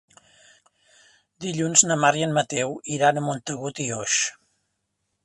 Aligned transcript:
Dilluns 1.45 1.83
na 1.91 1.97
Mar 2.03 2.11
i 2.21 2.25
en 2.29 2.33
Mateu 2.37 2.73
iran 2.97 3.21
a 3.21 3.23
Montagut 3.27 3.83
i 3.85 3.87
Oix. 3.99 4.17